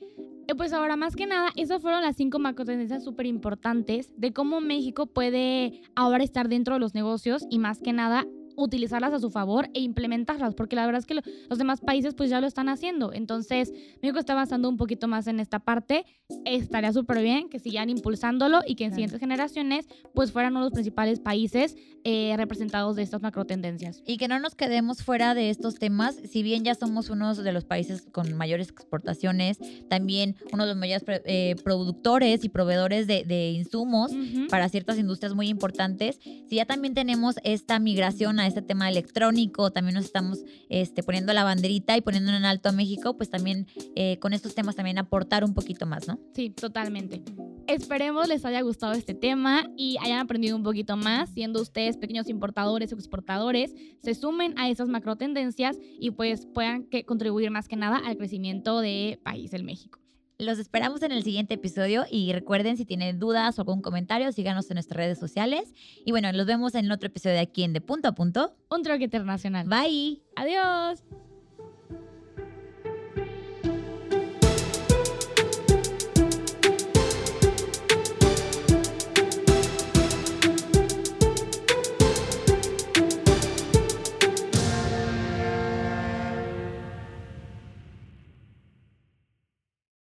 Eh, 0.47 0.55
Pues 0.55 0.73
ahora, 0.73 0.95
más 0.95 1.15
que 1.15 1.25
nada, 1.25 1.49
esas 1.55 1.81
fueron 1.81 2.01
las 2.01 2.15
cinco 2.15 2.39
macro 2.39 2.65
tendencias 2.65 3.03
súper 3.03 3.25
importantes 3.25 4.13
de 4.17 4.33
cómo 4.33 4.61
México 4.61 5.05
puede 5.07 5.81
ahora 5.95 6.23
estar 6.23 6.49
dentro 6.49 6.75
de 6.75 6.79
los 6.79 6.93
negocios 6.93 7.45
y 7.49 7.59
más 7.59 7.79
que 7.79 7.93
nada 7.93 8.25
utilizarlas 8.55 9.13
a 9.13 9.19
su 9.19 9.29
favor 9.29 9.69
e 9.73 9.79
implementarlas, 9.81 10.55
porque 10.55 10.75
la 10.75 10.85
verdad 10.85 10.99
es 10.99 11.05
que 11.05 11.15
lo- 11.15 11.21
los 11.49 11.57
demás 11.59 11.81
países 11.81 12.13
pues 12.13 12.29
ya 12.29 12.41
lo 12.41 12.47
están 12.47 12.69
haciendo. 12.69 13.13
Entonces, 13.13 13.71
México 14.01 14.19
está 14.19 14.33
avanzando 14.33 14.69
un 14.69 14.77
poquito 14.77 15.07
más 15.07 15.27
en 15.27 15.39
esta 15.39 15.59
parte. 15.59 16.05
Estaría 16.45 16.93
súper 16.93 17.21
bien 17.21 17.49
que 17.49 17.59
sigan 17.59 17.89
impulsándolo 17.89 18.61
y 18.65 18.75
que 18.75 18.85
en 18.85 18.89
Claro. 18.91 18.95
siguientes 18.95 19.19
generaciones 19.19 19.85
pues 20.13 20.31
fueran 20.31 20.53
uno 20.53 20.61
de 20.61 20.65
los 20.65 20.73
principales 20.73 21.19
países 21.19 21.75
eh, 22.03 22.33
representados 22.35 22.95
de 22.95 23.03
estas 23.03 23.21
macro 23.21 23.45
tendencias. 23.45 24.01
Y 24.07 24.17
que 24.17 24.27
no 24.27 24.39
nos 24.39 24.55
quedemos 24.55 25.03
fuera 25.03 25.35
de 25.35 25.49
estos 25.51 25.75
temas, 25.75 26.15
si 26.15 26.41
bien 26.41 26.63
ya 26.63 26.73
somos 26.73 27.09
uno 27.11 27.35
de 27.35 27.51
los 27.51 27.63
países 27.65 28.01
con 28.11 28.33
mayores 28.35 28.69
exportaciones, 28.69 29.59
también 29.87 30.35
uno 30.51 30.63
de 30.63 30.69
los 30.69 30.77
mayores 30.77 31.03
eh, 31.25 31.55
productores 31.63 32.43
y 32.43 32.49
proveedores 32.49 33.05
de, 33.07 33.23
de 33.23 33.51
insumos 33.51 34.11
Ujú. 34.13 34.47
para 34.49 34.67
ciertas 34.69 34.97
industrias 34.97 35.35
muy 35.35 35.47
importantes. 35.47 36.19
Si 36.23 36.55
ya 36.55 36.65
también 36.65 36.93
tenemos 36.93 37.35
esta 37.43 37.77
migración 37.79 38.39
a 38.41 38.47
este 38.47 38.61
tema 38.61 38.89
electrónico, 38.89 39.71
también 39.71 39.95
nos 39.95 40.05
estamos 40.05 40.43
este, 40.69 41.03
poniendo 41.03 41.33
la 41.33 41.43
banderita 41.43 41.95
y 41.97 42.01
poniendo 42.01 42.31
en 42.31 42.45
alto 42.45 42.69
a 42.69 42.71
México, 42.71 43.15
pues 43.15 43.29
también 43.29 43.67
eh, 43.95 44.17
con 44.19 44.33
estos 44.33 44.55
temas 44.55 44.75
también 44.75 44.97
aportar 44.97 45.43
un 45.43 45.53
poquito 45.53 45.85
más, 45.85 46.07
¿no? 46.07 46.19
Sí, 46.33 46.49
totalmente. 46.49 47.23
Esperemos 47.67 48.27
les 48.27 48.43
haya 48.43 48.61
gustado 48.61 48.93
este 48.93 49.13
tema 49.13 49.69
y 49.77 49.97
hayan 50.01 50.19
aprendido 50.19 50.57
un 50.57 50.63
poquito 50.63 50.97
más, 50.97 51.29
siendo 51.29 51.61
ustedes 51.61 51.97
pequeños 51.97 52.27
importadores 52.27 52.91
o 52.91 52.95
exportadores, 52.95 53.73
se 54.03 54.13
sumen 54.13 54.57
a 54.57 54.69
esas 54.69 54.89
macro 54.89 55.15
tendencias 55.15 55.77
y 55.99 56.11
pues 56.11 56.47
puedan 56.47 56.83
que 56.83 57.05
contribuir 57.05 57.51
más 57.51 57.67
que 57.67 57.75
nada 57.75 58.01
al 58.03 58.17
crecimiento 58.17 58.81
de 58.81 59.19
país 59.23 59.53
el 59.53 59.63
México. 59.63 60.00
Los 60.41 60.57
esperamos 60.57 61.03
en 61.03 61.11
el 61.11 61.23
siguiente 61.23 61.53
episodio 61.53 62.05
y 62.09 62.33
recuerden 62.33 62.75
si 62.75 62.83
tienen 62.83 63.19
dudas 63.19 63.59
o 63.59 63.61
algún 63.61 63.83
comentario, 63.83 64.31
síganos 64.31 64.71
en 64.71 64.75
nuestras 64.75 64.97
redes 64.97 65.19
sociales. 65.19 65.71
Y 66.03 66.09
bueno, 66.09 66.31
los 66.31 66.47
vemos 66.47 66.73
en 66.73 66.85
el 66.85 66.91
otro 66.91 67.07
episodio 67.09 67.35
de 67.35 67.41
aquí 67.41 67.63
en 67.63 67.73
De 67.73 67.81
Punto 67.81 68.07
a 68.07 68.13
Punto. 68.13 68.55
Un 68.71 68.81
troque 68.81 69.03
internacional. 69.03 69.67
Bye. 69.67 70.19
Adiós. 70.35 71.03